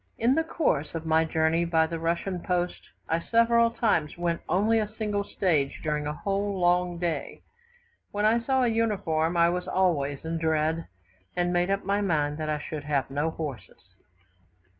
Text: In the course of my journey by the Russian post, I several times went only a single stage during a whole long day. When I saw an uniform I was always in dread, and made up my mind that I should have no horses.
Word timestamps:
In 0.17 0.33
the 0.33 0.43
course 0.43 0.95
of 0.95 1.05
my 1.05 1.25
journey 1.25 1.63
by 1.63 1.85
the 1.85 1.99
Russian 1.99 2.39
post, 2.39 2.89
I 3.07 3.19
several 3.19 3.69
times 3.69 4.17
went 4.17 4.41
only 4.49 4.79
a 4.79 4.91
single 4.97 5.23
stage 5.23 5.79
during 5.83 6.07
a 6.07 6.13
whole 6.13 6.57
long 6.59 6.97
day. 6.97 7.43
When 8.09 8.25
I 8.25 8.39
saw 8.39 8.63
an 8.63 8.73
uniform 8.73 9.37
I 9.37 9.49
was 9.49 9.67
always 9.67 10.25
in 10.25 10.39
dread, 10.39 10.87
and 11.35 11.53
made 11.53 11.69
up 11.69 11.83
my 11.85 12.01
mind 12.01 12.39
that 12.39 12.49
I 12.49 12.57
should 12.57 12.85
have 12.85 13.11
no 13.11 13.29
horses. 13.29 13.93